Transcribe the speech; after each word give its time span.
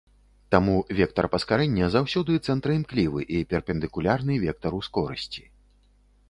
Таму 0.53 0.75
вектар 0.99 1.25
паскарэння 1.33 1.89
заўсёды 1.95 2.37
цэнтраімклівы 2.53 3.21
і 3.41 3.43
перпендыкулярны 3.53 4.33
вектару 4.47 4.79
скорасці. 4.91 5.43